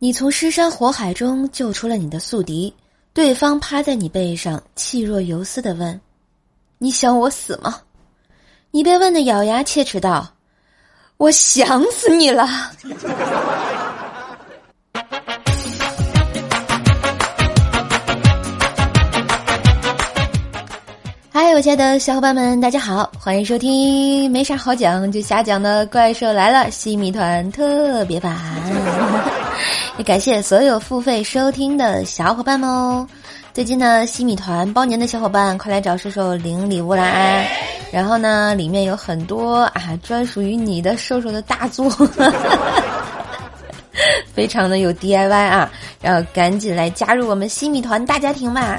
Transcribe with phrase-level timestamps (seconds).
[0.00, 2.72] 你从尸山火海中救出了你的宿敌，
[3.12, 6.00] 对方趴在你背上，气若游丝的问
[6.78, 7.80] ：“你想我死吗？”
[8.70, 10.34] 你被问的咬牙切齿道
[11.18, 12.46] ：“我想死你了。
[21.32, 28.38] ”嗨，我亲爱的小伙伴们，大家好，欢迎收听没啥好讲就瞎讲的怪兽来了西米团特别版。
[29.96, 33.06] 也感谢所有付费收听的小伙伴们哦！
[33.52, 37.42] 最近呢，西米团包年的小伙伴快来找瘦瘦领礼物啦！
[37.90, 41.90] 然后呢，里面有很多啊专属于你的瘦瘦的大作，
[44.32, 45.68] 非常的有 DIY 啊！
[46.00, 48.78] 然后赶紧来加入我们西米团大家庭吧！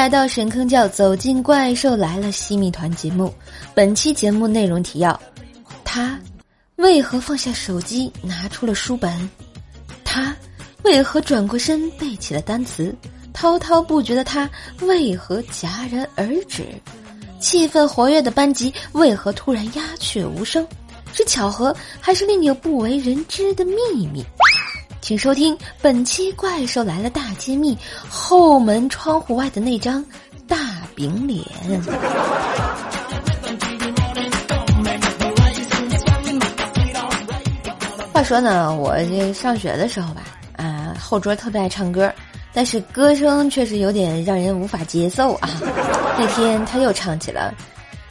[0.00, 3.30] 来到神坑教走进怪兽来了西米团节目。
[3.74, 5.20] 本期节目内容提要：
[5.84, 6.18] 他
[6.76, 9.28] 为何放下手机拿出了书本？
[10.02, 10.34] 他
[10.84, 12.96] 为何转过身背起了单词？
[13.34, 14.48] 滔滔不绝的他
[14.80, 16.64] 为何戛然而止？
[17.38, 20.66] 气氛活跃的班级为何突然鸦雀无声？
[21.12, 23.74] 是巧合还是另有不为人知的秘
[24.10, 24.24] 密？
[25.00, 27.76] 请收听本期《怪兽来了》大揭秘：
[28.08, 30.04] 后门窗户外的那张
[30.46, 30.56] 大
[30.94, 31.42] 饼脸。
[38.12, 40.20] 话说呢，我这上学的时候吧，
[40.56, 42.12] 啊，后桌特别爱唱歌，
[42.52, 45.48] 但是歌声确实有点让人无法接受啊。
[46.18, 47.52] 那天他又唱起了。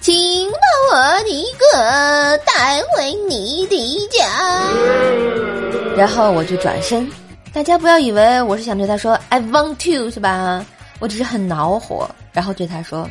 [0.00, 0.58] 请把
[0.92, 5.65] 我的歌带回你的家。
[5.96, 7.10] 然后我就转身，
[7.52, 10.64] 大家不要以为我是想对他说 “I want to” 是吧？
[10.98, 13.08] 我只是很恼火，然后对他说：“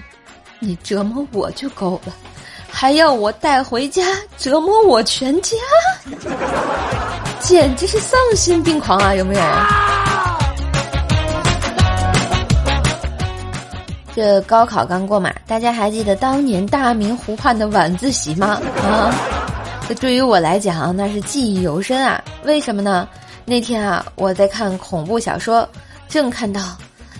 [0.60, 2.14] 你折磨我就够了，
[2.70, 4.04] 还要我带回家
[4.38, 5.58] 折磨我全家，
[7.42, 9.16] 简直是丧心病狂啊！
[9.16, 9.42] 有没有？”
[14.16, 18.62] 这高考刚过嘛，大家还记得当年大明湖畔的晚自习吗？
[18.82, 19.14] 啊，
[19.88, 22.24] 这对于我来讲那是记忆犹深啊。
[22.44, 23.08] 为什么呢？
[23.46, 25.68] 那天啊，我在看恐怖小说，
[26.10, 26.76] 正看到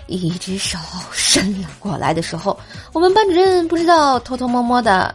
[0.08, 0.78] 一只手
[1.12, 2.58] 伸了过来的时候，
[2.94, 5.14] 我们班主任不知道偷偷摸摸的，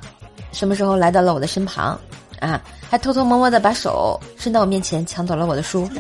[0.53, 1.99] 什么时候来到了我的身旁，
[2.38, 5.91] 啊，还偷偷摸摸的把手伸到我面前抢走了我的书。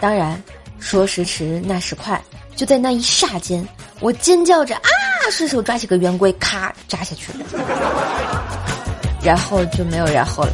[0.00, 0.42] 当然，
[0.80, 2.20] 说时迟，那时快，
[2.56, 3.64] 就在那一霎间。
[4.00, 4.90] 我尖叫着啊，
[5.30, 7.44] 顺手抓起个圆规，咔扎下去了，
[9.22, 10.52] 然后就没有然后了。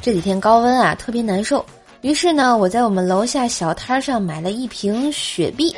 [0.00, 1.64] 这几天高温啊，特别难受，
[2.02, 5.74] 于是呢，我在我们楼下小摊上买了一瓶雪碧，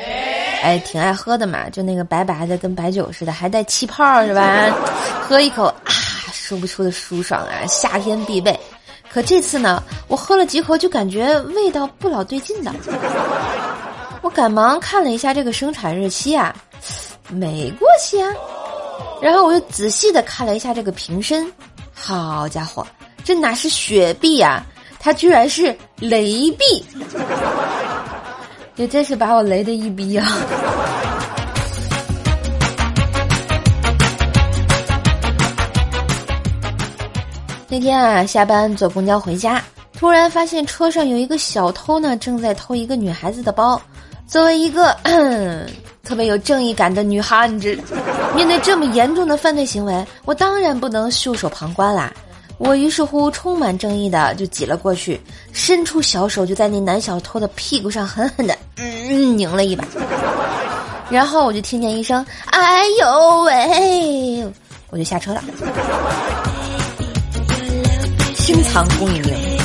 [0.61, 4.65] 哎，挺爱喝的嘛，就那个白白的，跟白酒似的，还带气泡是吧？
[5.21, 5.93] 喝一口啊，
[6.33, 8.59] 说不出的舒爽啊，夏天必备。
[9.09, 12.71] 可这次呢，我喝了几口就感觉味道不老对劲的。
[14.21, 16.55] 我赶忙看了一下这个生产日期啊，
[17.29, 18.33] 没过期啊。
[19.21, 21.51] 然后我又仔细的看了一下这个瓶身，
[21.93, 22.85] 好家伙，
[23.23, 24.63] 这哪是雪碧呀，
[24.99, 26.85] 它居然是雷碧，
[28.75, 30.27] 也真是把我雷的一逼啊！
[37.69, 39.61] 那天啊，下班坐公交回家，
[39.97, 43.81] 突然发现车上有一个小偷呢，正在偷一个女孩子的包。
[44.27, 44.95] 作为一个
[46.03, 47.77] 特别有正义感的女汉子，
[48.35, 52.13] 面对这么严重的犯罪行为，我当然不能袖手旁观啦。
[52.59, 55.19] 我于是乎充满正义的就挤了过去，
[55.51, 59.83] 伸出小手就在那男小偷的屁股上狠狠的拧了一把，
[61.09, 64.53] 然后我就听见一声“哎呦喂”，
[64.91, 65.43] 我就下车了。
[68.35, 69.56] 深藏功与名。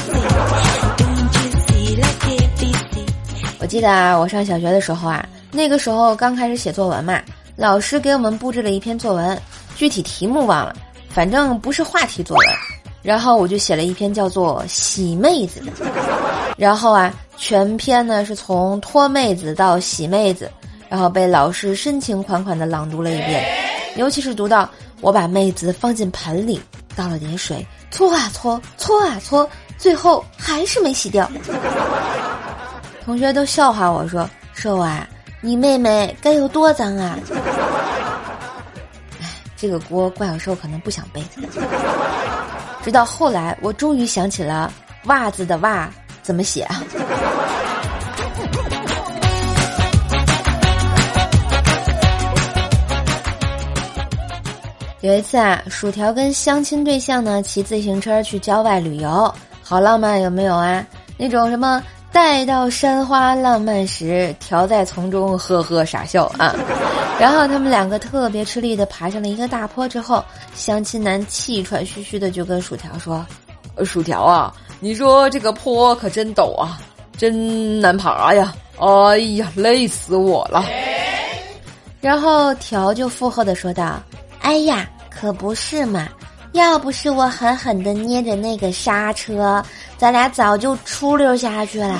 [3.58, 7.22] 我记得啊，我上小学的时候啊，那个时候刚开始写作文嘛，
[7.56, 9.40] 老师给我们布置了一篇作文，
[9.76, 10.74] 具体题目忘了，
[11.08, 12.46] 反正不是话题作文。
[13.02, 15.72] 然后我就写了一篇叫做《洗妹子》的，
[16.56, 20.50] 然后啊，全篇呢是从脱妹子到洗妹子，
[20.88, 23.44] 然后被老师深情款款的朗读了一遍，
[23.96, 24.68] 尤其是读到
[25.00, 26.60] 我把妹子放进盆里，
[26.94, 27.66] 倒了点水。
[27.90, 29.48] 搓啊搓，搓啊搓，
[29.82, 31.28] 最后还是没洗掉，
[33.04, 35.04] 同学都笑话我说：“瘦啊，
[35.40, 37.18] 你妹妹该有多脏啊！”
[39.20, 41.20] 哎，这个锅怪小瘦可能不想背。
[42.84, 44.72] 直到后来，我终于想起了
[45.06, 45.90] 袜子的袜
[46.22, 46.80] 怎么写啊？
[55.00, 59.34] 有一次啊，薯条跟相亲对象呢骑自行车去郊外旅游。
[59.72, 60.86] 好浪漫有没有啊？
[61.16, 61.82] 那种什么
[62.12, 66.54] 待到山花浪漫时，条在丛中呵呵傻笑啊。
[67.18, 70.22] 然后他们两个特别吃力的爬上了一个大坡之后，
[70.54, 73.24] 相亲男气喘吁吁的就跟薯条说
[73.82, 76.78] ：“薯条啊，你说这个坡可真陡啊，
[77.16, 78.52] 真难爬呀！
[78.78, 80.62] 哎呀，累死我了。”
[82.02, 83.98] 然后条就附和的说道。
[84.42, 86.06] 哎呀，可不是嘛！
[86.52, 89.62] 要不是我狠狠的捏着那个刹车，
[89.96, 91.98] 咱俩早就出溜下去了。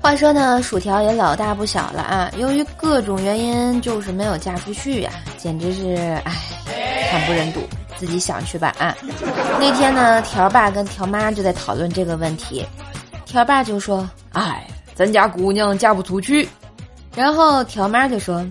[0.00, 6.32] 话说呢，薯条也老大不小了啊，由于各种原因，就是没有嫁出去呀，简直是唉，
[7.10, 7.60] 惨不忍睹。
[7.98, 8.96] 自己想去吧啊！
[9.60, 12.66] 那天呢，条爸跟条妈就在讨论这个问题，
[13.24, 16.46] 条爸就说：“哎。”咱家姑娘嫁不出去，
[17.14, 18.44] 然后条妈就说：“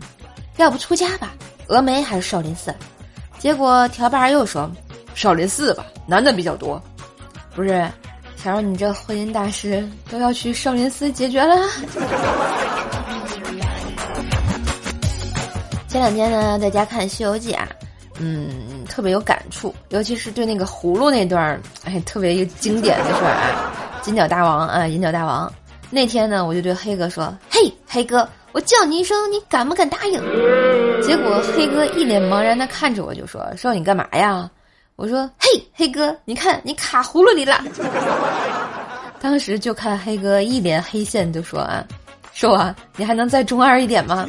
[0.57, 1.33] 要不出家吧，
[1.67, 2.73] 峨眉还是少林寺？”
[3.39, 4.69] 结果条爸又说
[5.15, 6.81] ：“少林寺吧，男的比较多。”
[7.55, 7.85] 不是，
[8.37, 11.55] 条你这婚姻大事都要去少林寺解决了。
[15.87, 17.67] 前两天呢，在家看《西游记》啊，
[18.19, 25.51] 嗯，特别有感触，尤其是对那个葫芦那段儿，哎，特别一个经典的事儿啊，金角大王啊，银角大王。
[25.89, 30.21] 那天呢，我就对黑哥说：“嘿，黑哥，我叫你一声，你敢不敢答应？”
[31.01, 34.49] 结果黑哥一脸茫然的看着我，就说：“说你干嘛呀？”
[34.97, 37.63] 我说：“嘿，黑哥，你看你卡葫芦里了。”
[39.19, 41.83] 当时就看黑哥一脸黑线，就说：“啊，
[42.33, 44.27] 说啊，你还能再中二一点吗？”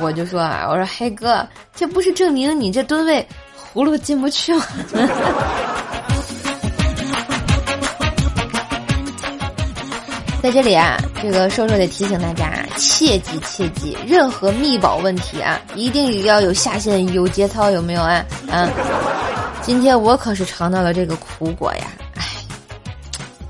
[0.00, 3.26] 我就说：“啊，我说黑哥，这不是证明你这吨位
[3.72, 4.64] 葫芦进不去吗？”
[10.42, 18.22] 在这里啊，这个瘦瘦得提醒大家啊，切记切记，任何密保问题啊，一定要有下线、有节操，有没有啊？
[18.50, 18.68] 啊！
[19.62, 21.86] 今天我可是尝到了这个苦果呀，
[22.16, 22.22] 唉，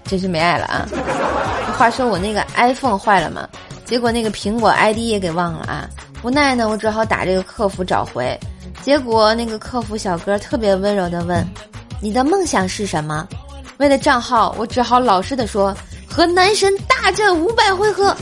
[0.04, 0.86] 真是没爱了啊！
[1.76, 3.48] 话说我那个 iPhone 坏了嘛，
[3.84, 5.90] 结果那个苹果 ID 也给忘了啊，
[6.22, 8.38] 无奈呢，我只好打这个客服找回，
[8.84, 11.44] 结果那个客服小哥特别温柔的问
[12.00, 13.26] ：“你的梦想是什么？”
[13.78, 15.76] 为了账号，我只好老实的说。
[16.06, 18.14] 和男神大战五百回合，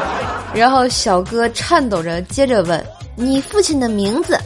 [0.54, 2.84] 然后小哥颤抖着接着问
[3.16, 4.38] ：“你父亲的名字？”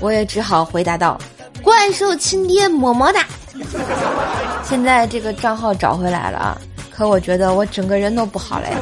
[0.00, 1.18] 我也只好回答道
[1.62, 3.24] ：“怪兽亲爹么么哒。”
[4.64, 6.58] 现在这个账号找回来了啊，
[6.90, 8.76] 可我觉得我整个人都不好了呀。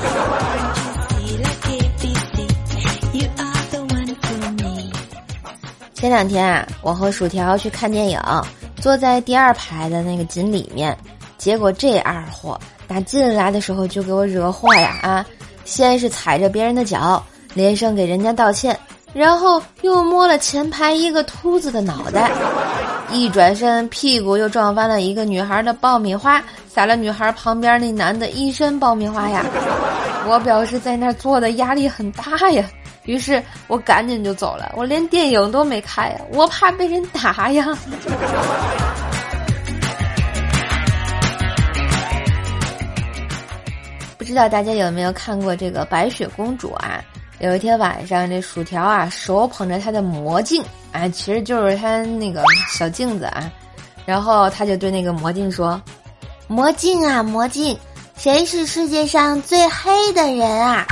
[5.92, 8.18] 前两天啊，我和薯条去看电影，
[8.80, 10.96] 坐在第二排的那个锦里面，
[11.36, 12.58] 结果这二货。
[12.90, 15.24] 打进来的时候就给我惹祸呀啊！
[15.64, 18.76] 先是踩着别人的脚，连声给人家道歉，
[19.12, 22.28] 然后又摸了前排一个秃子的脑袋，
[23.12, 29.46] 一转身屁股又撞翻了一个女孩的爆米花，撒了女孩旁边那男的一身爆米花呀！
[30.26, 32.68] 我表示在那坐的压力很大呀，
[33.04, 37.68] 于是我赶紧就走了，我连电影都没看呀，我怕被人打呀。
[44.30, 47.02] 知道大家有没有看过这个白雪公主啊？
[47.40, 53.50] 有一天晚上，这薯条啊手捧着她的魔镜啊，其实就是她那个小镜子啊，
[54.06, 55.82] 然后他就对那个魔镜说
[56.46, 57.76] ：“魔镜啊魔镜，
[58.16, 60.86] 谁是世界上最黑的人啊？”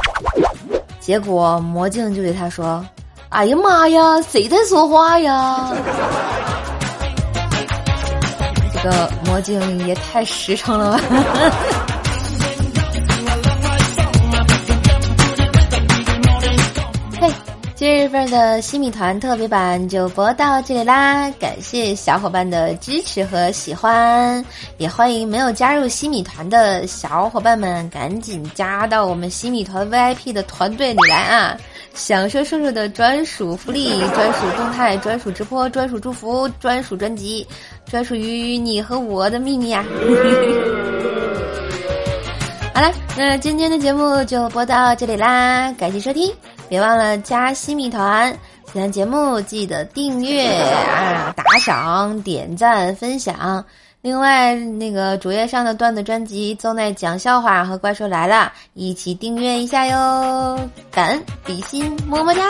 [0.99, 2.85] 结果魔镜就对他说
[3.30, 5.71] ：“哎呀妈呀，谁在说话呀？”
[8.75, 11.00] 这个魔镜也太实诚了吧！
[17.78, 24.44] 今日份的西米团特别版就播到这里啦，感谢小伙伴的支持和喜欢，
[24.78, 31.56] 也欢迎没有加入西米团的小伙伴们赶紧加到我们西米团 VIP 的团队里来啊，
[31.94, 37.47] 享受瘦瘦的专属福利、专属动态、专属直播、专属祝福、专属专辑，
[37.88, 39.85] 专属于你和我的秘密啊！
[42.75, 46.35] 好了，那今天的节目就播到这里啦，感谢收听。
[46.69, 48.31] 别忘了加西米团，
[48.73, 53.65] 喜欢节目记得订阅啊、打赏、点赞、分享。
[54.01, 60.59] 另外，那个主页上的段子专辑《邹奈讲笑话》和《怪兽来了》一起订阅一下哟，
[60.91, 62.43] 感恩比心，么么哒。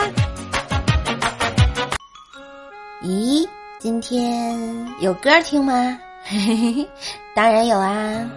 [3.01, 3.47] 咦，
[3.79, 5.97] 今天有歌听吗？
[6.23, 6.87] 嘿嘿嘿，
[7.33, 8.29] 当然有啊。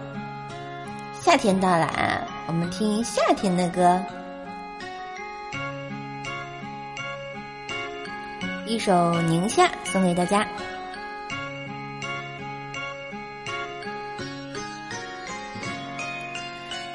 [1.21, 4.01] 夏天到了啊，我们听夏天的歌。
[8.73, 8.91] 一首
[9.27, 10.47] 《宁夏》送给大家。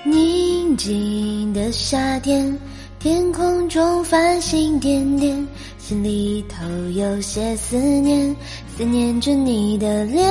[0.03, 2.59] 宁静的夏天，
[2.99, 5.47] 天空中繁星点点，
[5.79, 6.67] 心里头
[6.97, 8.35] 有些思念，
[8.77, 10.29] 思念着你的脸。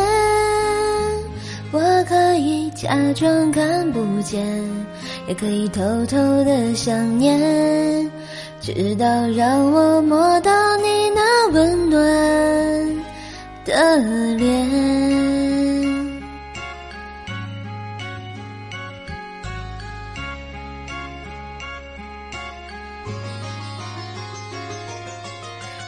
[1.72, 4.46] 我可以假装看不见，
[5.30, 8.12] 也可以偷偷的想念，
[8.68, 12.04] 直到让我摸到你那温暖
[13.64, 13.96] 的
[14.36, 14.68] 脸。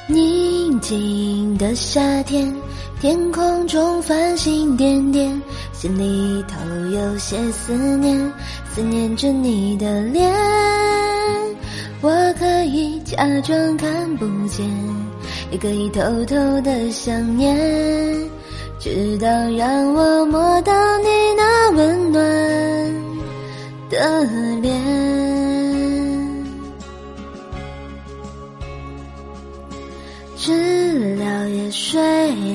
[0.08, 2.56] 宁静的夏天，
[3.02, 5.42] 天空中繁星点点，
[5.74, 6.56] 心里头
[6.98, 8.18] 有些思念，
[8.74, 10.79] 思念着你的脸。
[13.20, 14.66] 假装看不见，
[15.52, 17.54] 也可以偷偷的想念，
[18.80, 22.24] 直到让我摸到你那温暖。
[23.90, 24.24] 的
[24.62, 24.74] 脸。
[30.38, 32.00] 知了也睡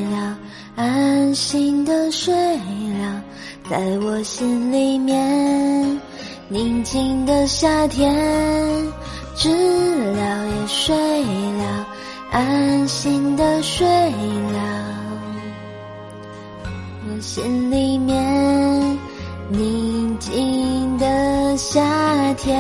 [0.05, 0.39] 了，
[0.77, 3.23] 安心的睡了，
[3.69, 6.01] 在我心里面。
[6.49, 8.15] 宁静的夏天，
[9.37, 9.51] 知
[10.67, 11.87] 睡了，
[12.31, 14.95] 安心的睡了，
[17.09, 18.99] 我心里面。
[19.51, 22.59] 宁静的夏天。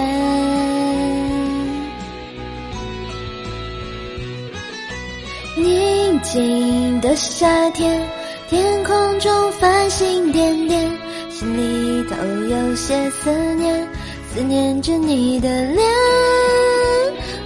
[5.56, 8.06] 宁静的夏天，
[8.50, 10.90] 天空中繁星点点，
[11.30, 12.16] 心里头
[12.50, 13.88] 有些思念，
[14.30, 15.82] 思念着你的脸。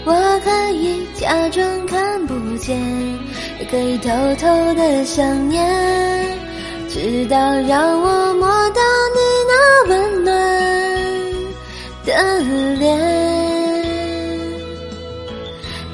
[0.05, 2.79] 我可以假装看不见，
[3.59, 5.63] 也可以偷偷的想念，
[6.89, 8.81] 直到让我摸到
[9.15, 9.53] 你那
[9.89, 10.35] 温暖
[12.05, 12.41] 的
[12.79, 12.99] 脸。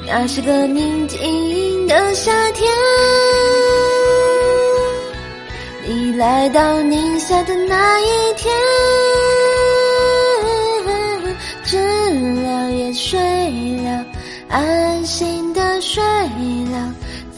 [0.07, 2.71] 那是个宁静的夏天，
[5.87, 8.55] 你来到宁夏的那一天，
[11.65, 11.77] 知
[12.43, 13.19] 了也睡
[13.83, 13.84] 了，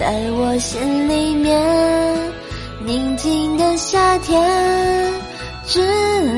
[0.08, 1.54] 在我心里面。
[2.86, 4.42] 宁静的夏天，
[5.66, 5.82] 知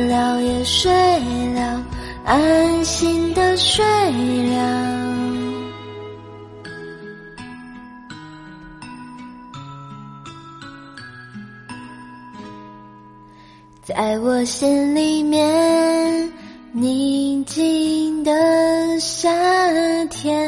[0.08, 0.92] 了也睡
[1.54, 1.86] 了，
[2.26, 4.98] 安心的睡了。
[13.84, 16.34] 在我心里面，
[16.72, 19.30] 宁静的夏
[20.06, 20.39] 天。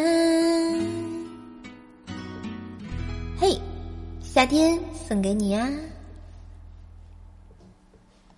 [4.41, 5.69] 夏天送给你呀。